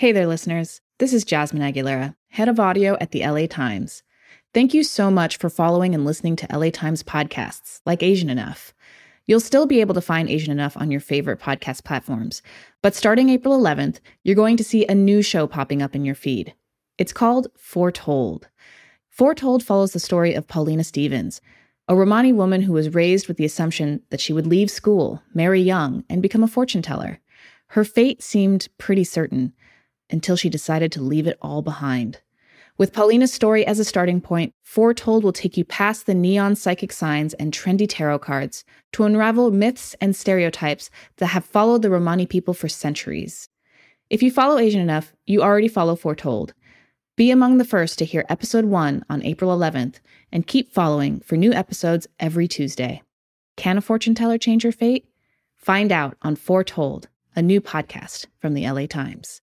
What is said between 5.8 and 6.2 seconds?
and